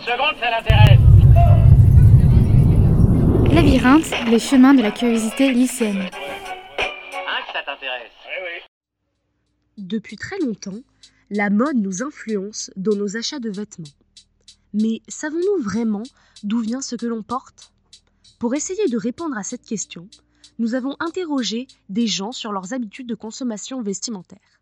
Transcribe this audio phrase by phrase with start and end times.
[0.00, 1.00] 30 secondes, ça l'intéresse.
[3.52, 5.98] Labyrinthe, les chemins de la curiosité lycéenne.
[5.98, 8.62] Hein, que ça t'intéresse Oui, oui.
[9.78, 10.78] Depuis très longtemps,
[11.30, 13.88] la mode nous influence dans nos achats de vêtements.
[14.72, 16.04] Mais savons-nous vraiment
[16.44, 17.72] d'où vient ce que l'on porte?
[18.38, 20.08] Pour essayer de répondre à cette question,
[20.58, 24.59] nous avons interrogé des gens sur leurs habitudes de consommation vestimentaire.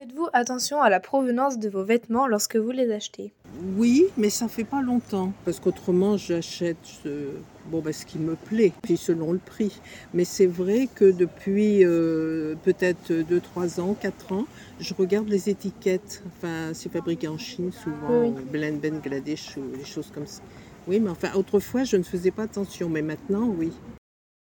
[0.00, 3.32] Faites-vous attention à la provenance de vos vêtements lorsque vous les achetez
[3.76, 7.30] Oui, mais ça fait pas longtemps, parce qu'autrement j'achète ce,
[7.66, 9.80] bon, ben, ce qui me plaît, puis selon le prix.
[10.14, 14.44] Mais c'est vrai que depuis euh, peut-être 2, 3 ans, 4 ans,
[14.78, 16.22] je regarde les étiquettes.
[16.28, 18.30] Enfin, c'est fabriqué en Chine souvent, Oui.
[18.52, 20.42] Blend Bangladesh ou des choses comme ça.
[20.86, 23.72] Oui, mais enfin, autrefois je ne faisais pas attention, mais maintenant, oui.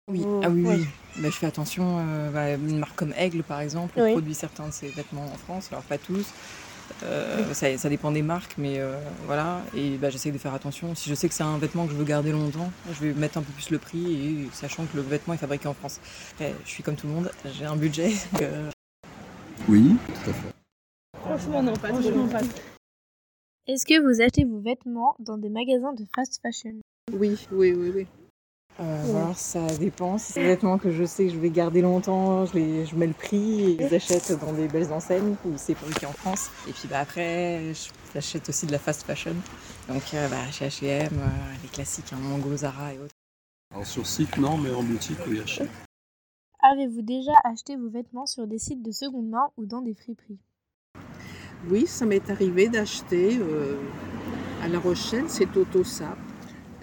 [0.10, 0.76] Oui, Oh, ah oui, ouais.
[0.78, 0.86] oui.
[1.18, 2.00] Bah, je fais attention.
[2.00, 4.12] euh, bah, une marque comme Aigle, par exemple, Oui.
[4.12, 6.26] produit certains de ses vêtements en France, alors pas tous.
[7.04, 9.62] Euh, ça, ça dépend des marques, mais euh, voilà.
[9.76, 10.94] Et bah, j'essaie de faire attention.
[10.96, 13.38] Si je sais que c'est un vêtement que je veux garder longtemps, je vais mettre
[13.38, 16.00] un peu plus le prix, et sachant que le vêtement est fabriqué en France.
[16.34, 18.10] Après, je suis comme tout le monde, j'ai un budget.
[18.34, 18.70] donc, euh,
[19.68, 20.54] Oui, tout à fait.
[21.24, 22.42] Franchement, non, pas Franchement, pas
[23.68, 26.74] Est-ce que vous achetez vos vêtements dans des magasins de fast fashion?
[27.14, 28.08] Oui, oui, oui, oui.
[28.82, 30.18] Euh, voilà, ça dépend.
[30.18, 32.96] Si c'est des vêtements que je sais que je vais garder longtemps, je, les, je
[32.96, 36.14] mets le prix et je les achète dans des belles enseignes où c'est fabriqué en
[36.14, 36.50] France.
[36.68, 39.36] Et puis bah, après, je- j'achète aussi de la fast fashion.
[39.88, 41.28] Donc euh, bah, chez H&M, euh,
[41.62, 43.14] les classiques, hein, Mango, Zara et autres.
[43.72, 45.70] Alors sur site, non, mais en boutique, oui, achète.
[46.64, 50.40] Avez-vous déjà acheté vos vêtements sur des sites de seconde main ou dans des friperies?
[51.70, 53.78] Oui, ça m'est arrivé d'acheter euh,
[54.64, 56.18] à La Rochelle, c'est Autosap.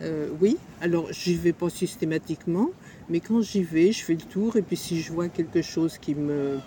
[0.02, 2.70] Euh, oui, alors j'y vais pas systématiquement,
[3.08, 5.98] mais quand j'y vais, je fais le tour et puis si je vois quelque chose
[5.98, 6.58] qui me,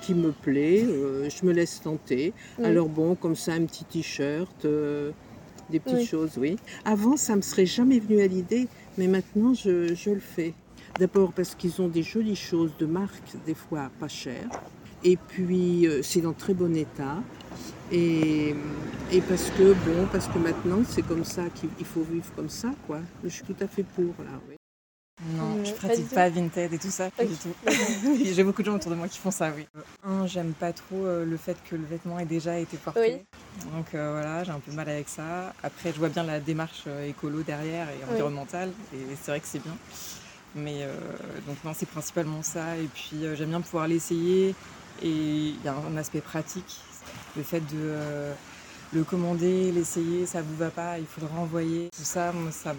[0.00, 2.32] qui me plaît, euh, je me laisse tenter.
[2.58, 2.64] Oui.
[2.64, 5.10] Alors bon, comme ça, un petit t-shirt, euh,
[5.70, 6.06] des petites Oui.
[6.06, 6.56] choses, oui.
[6.84, 10.54] Avant, ça me serait jamais venu à l'idée, mais maintenant, je, je le fais.
[10.98, 14.48] D'abord parce qu'ils ont des jolies choses de marque, des fois pas chères.
[15.04, 17.16] Et puis, euh, c'est dans très bon état.
[17.90, 18.54] Et,
[19.12, 22.48] et parce que, bon, parce que maintenant, c'est comme ça qu'il il faut vivre comme
[22.50, 23.00] ça, quoi.
[23.24, 24.56] Je suis tout à fait pour, là, oui.
[25.36, 27.48] Non, Euh, je pratique pas Vinted et tout ça, pas Ok, du tout.
[27.64, 27.86] d'accord.
[28.04, 29.66] Oui, J'ai beaucoup de gens autour de moi qui font ça, oui.
[30.04, 33.24] Un, j'aime pas trop euh, le fait que le vêtement ait déjà été porté.
[33.74, 35.52] Donc euh, voilà, j'ai un peu mal avec ça.
[35.62, 38.12] Après, je vois bien la démarche euh, écolo derrière et Oui.
[38.12, 39.76] environnementale, et c'est vrai que c'est bien.
[40.54, 40.94] Mais euh,
[41.48, 42.76] donc non, c'est principalement ça.
[42.76, 44.54] Et puis euh, j'aime bien pouvoir l'essayer.
[45.02, 46.76] Et il y a un aspect pratique,
[47.36, 48.34] le fait de euh,
[48.92, 51.90] le commander, l'essayer, ça vous va pas, il faut le renvoyer.
[51.96, 52.78] Tout ça, moi, ça me,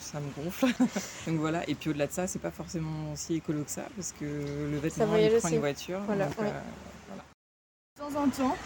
[0.00, 0.66] ça me gonfle.
[1.26, 1.68] donc voilà.
[1.68, 4.78] Et puis au-delà de ça, c'est pas forcément si écolo que ça, parce que le
[4.78, 5.54] vêtement, il prend aussi.
[5.54, 6.00] une voiture.
[6.06, 6.46] Voilà, donc, ouais.
[6.48, 7.16] euh,
[7.96, 8.56] De temps en temps.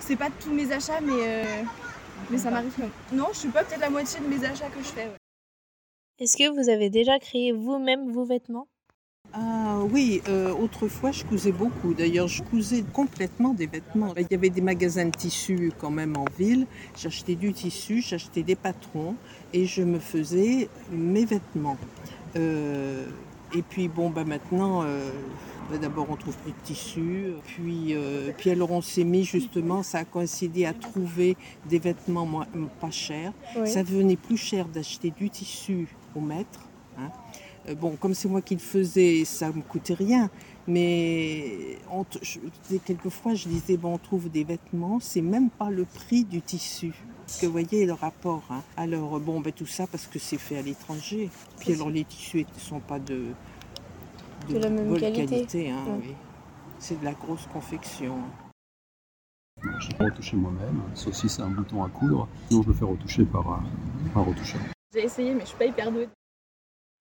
[0.00, 1.62] C'est pas tous mes achats, mais, euh,
[2.30, 2.90] mais ça m'arrive même.
[3.12, 5.04] Non, je suis pas peut-être la moitié de mes achats que je fais.
[5.06, 5.16] ouais.
[6.18, 8.66] Est-ce que vous avez déjà créé vous-même vos vêtements?
[9.32, 11.94] Ah oui, euh, autrefois je cousais beaucoup.
[11.94, 14.12] D'ailleurs, je cousais complètement des vêtements.
[14.16, 16.66] Il y avait des magasins de tissus quand même en ville.
[16.98, 19.14] J'achetais du tissu, j'achetais des patrons
[19.52, 21.76] et je me faisais mes vêtements.
[22.36, 23.06] Euh,
[23.54, 25.10] et puis bon, bah maintenant, euh,
[25.70, 27.26] bah, d'abord on trouve plus de tissu.
[27.44, 31.36] Puis, euh, puis alors on s'est mis justement, ça a coïncidé à trouver
[31.68, 32.48] des vêtements moins-
[32.80, 33.32] pas chers.
[33.66, 35.86] Ça venait plus cher d'acheter du tissu
[36.16, 36.68] au mètre.
[36.98, 37.10] hein.
[37.70, 40.28] Euh, Bon, comme c'est moi qui le faisais, ça me coûtait rien.
[40.66, 42.38] Mais on je-
[42.84, 46.92] quelquefois, je disais, bon, on trouve des vêtements, c'est même pas le prix du tissu.
[47.26, 48.42] Parce que vous voyez le rapport.
[48.50, 48.62] hein.
[48.76, 51.30] Alors, bon, ben, tout ça parce que c'est fait à l'étranger.
[51.58, 53.26] Puis alors, les tissus ne sont pas de,
[54.48, 55.70] De la même qualité.
[55.70, 55.98] hein, Ouais.
[56.08, 56.14] oui.
[56.78, 58.16] C'est de la grosse confection.
[59.80, 62.26] Je l'ai pas retouché moi-même, sauf si c'est un bouton à coudre.
[62.48, 63.62] Sinon, je le fais retoucher par un,
[64.14, 64.60] par un retoucheur.
[64.94, 66.08] J'ai essayé, mais je suis pas hyper douée.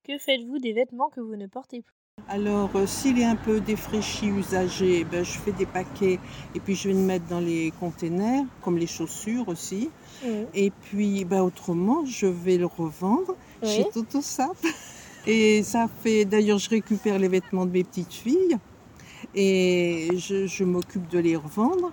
[0.05, 1.95] Que faites-vous des vêtements que vous ne portez plus?
[2.27, 6.19] Alors, euh, s'il est un peu défraîchi, usagé, ben, je fais des paquets
[6.53, 9.89] et puis je vais le mettre dans les containers, comme les chaussures aussi.
[10.53, 14.57] Et puis, ben, autrement, je vais le revendre chez Totosap.
[15.27, 18.57] Et ça fait, d'ailleurs, je récupère les vêtements de mes petites filles
[19.35, 21.91] et je, je m'occupe de les revendre.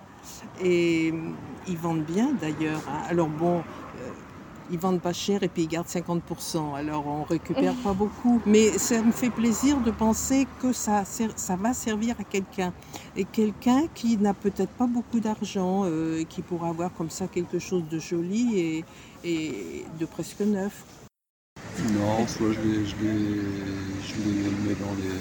[0.61, 1.29] Et euh,
[1.67, 2.81] ils vendent bien d'ailleurs.
[2.89, 3.03] hein.
[3.09, 3.63] Alors bon,
[4.71, 6.75] ils vendent pas cher et puis ils gardent 50%.
[6.75, 8.41] Alors on récupère pas beaucoup.
[8.45, 12.73] Mais ça me fait plaisir de penser que ça, ça va servir à quelqu'un.
[13.15, 17.59] Et quelqu'un qui n'a peut-être pas beaucoup d'argent, euh, qui pourra avoir comme ça quelque
[17.59, 18.85] chose de joli et,
[19.23, 20.83] et de presque neuf.
[21.93, 23.41] Non, soit je les, je les,
[24.01, 25.13] je les mets dans les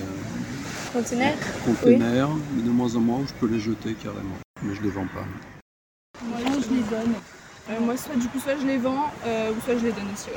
[0.92, 1.34] Conteneurs
[1.64, 4.36] containers, mais de moins en moins je peux les jeter carrément.
[4.62, 5.26] Mais je les vends pas.
[6.24, 7.14] Moi, je les donne.
[7.68, 10.12] Euh, moi, soit du coup, soit je les vends, euh, ou soit je les donne
[10.12, 10.30] aussi.
[10.30, 10.36] ouais.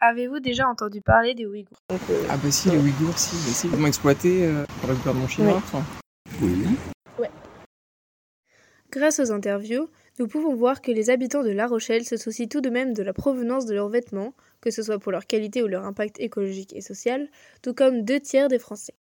[0.00, 1.76] Avez-vous déjà entendu parler des Ouïghours?
[1.90, 5.52] Ah bah si, les Ouïghours, si, si, ils m'ont exploité euh, pour le gouvernement chinois.
[5.52, 5.58] Ouais.
[5.58, 5.84] enfin.
[6.40, 7.26] Oui.
[8.90, 9.88] Grâce aux interviews,
[10.18, 13.02] nous pouvons voir que les habitants de La Rochelle se soucient tout de même de
[13.02, 16.74] la provenance de leurs vêtements, que ce soit pour leur qualité ou leur impact écologique
[16.74, 17.28] et social,
[17.62, 18.94] tout comme deux tiers des Français.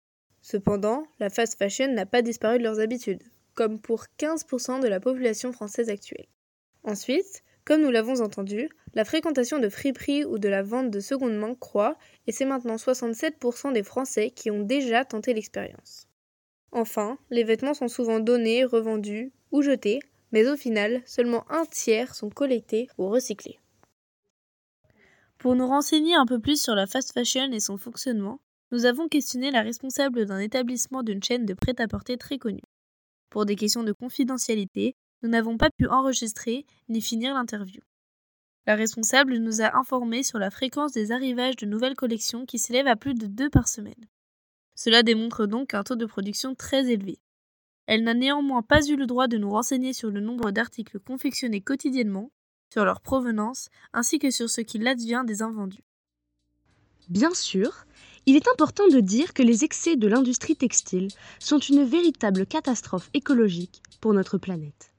[0.42, 3.22] Cependant, la fast fashion n'a pas disparu de leurs habitudes,
[3.54, 6.26] comme pour 15% de la population française actuelle.
[6.84, 11.36] Ensuite, comme nous l'avons entendu, la fréquentation de friperies ou de la vente de seconde
[11.36, 11.96] main croît
[12.26, 16.08] et c'est maintenant 67% des Français qui ont déjà tenté l'expérience.
[16.72, 20.00] Enfin, les vêtements sont souvent donnés, revendus ou jetés,
[20.32, 23.58] mais au final, seulement un tiers sont collectés ou recyclés.
[25.38, 28.40] Pour nous renseigner un peu plus sur la fast fashion et son fonctionnement,
[28.72, 32.62] nous avons questionné la responsable d'un établissement d'une chaîne de prêt-à-porter très connue.
[33.30, 37.82] Pour des questions de confidentialité, nous n'avons pas pu enregistrer ni finir l'interview.
[38.66, 42.86] La responsable nous a informés sur la fréquence des arrivages de nouvelles collections qui s'élève
[42.86, 44.06] à plus de deux par semaine.
[44.74, 47.18] Cela démontre donc un taux de production très élevé.
[47.86, 51.60] Elle n'a néanmoins pas eu le droit de nous renseigner sur le nombre d'articles confectionnés
[51.60, 52.30] quotidiennement,
[52.72, 55.82] sur leur provenance, ainsi que sur ce qu'il advient des invendus.
[57.08, 57.86] Bien sûr,
[58.26, 61.08] il est important de dire que les excès de l'industrie textile
[61.40, 64.92] sont une véritable catastrophe écologique pour notre planète.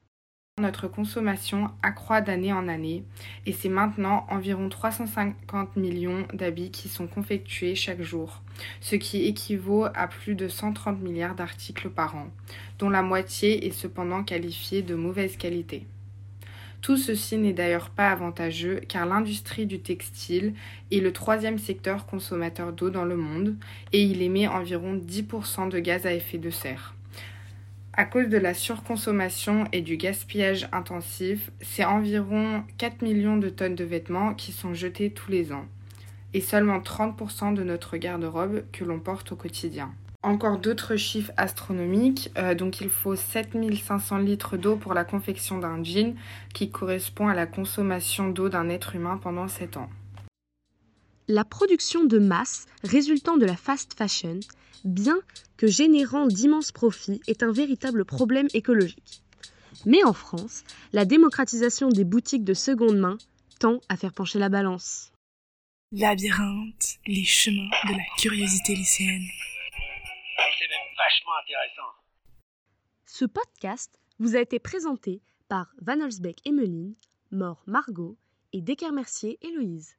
[0.60, 3.04] Notre consommation accroît d'année en année
[3.46, 8.42] et c'est maintenant environ 350 millions d'habits qui sont confectués chaque jour,
[8.82, 12.28] ce qui équivaut à plus de 130 milliards d'articles par an,
[12.78, 15.86] dont la moitié est cependant qualifiée de mauvaise qualité.
[16.82, 20.52] Tout ceci n'est d'ailleurs pas avantageux car l'industrie du textile
[20.90, 23.56] est le troisième secteur consommateur d'eau dans le monde
[23.94, 26.94] et il émet environ 10% de gaz à effet de serre.
[27.94, 33.74] À cause de la surconsommation et du gaspillage intensif, c'est environ 4 millions de tonnes
[33.74, 35.66] de vêtements qui sont jetés tous les ans,
[36.32, 39.92] et seulement 30% de notre garde-robe que l'on porte au quotidien.
[40.22, 45.84] Encore d'autres chiffres astronomiques, euh, donc il faut 7500 litres d'eau pour la confection d'un
[45.84, 46.14] jean,
[46.54, 49.90] qui correspond à la consommation d'eau d'un être humain pendant 7 ans.
[51.32, 54.40] La production de masse résultant de la fast fashion,
[54.84, 55.18] bien
[55.56, 59.22] que générant d'immenses profits, est un véritable problème écologique.
[59.86, 60.62] Mais en France,
[60.92, 63.16] la démocratisation des boutiques de seconde main
[63.60, 65.10] tend à faire pencher la balance.
[65.92, 69.24] Labyrinthe, les chemins de la curiosité lycéenne.
[70.58, 71.92] C'est même vachement intéressant.
[73.06, 76.94] Ce podcast vous a été présenté par Van Olsbeck Emmeline,
[77.30, 78.18] Mort Margot
[78.52, 79.96] et Descartes Mercier Héloïse.